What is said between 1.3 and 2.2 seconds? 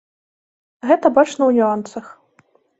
ў нюансах.